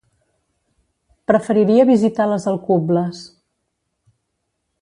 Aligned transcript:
Preferiria 1.31 1.85
visitar 1.91 2.27
les 2.31 2.49
Alcubles. 2.53 3.23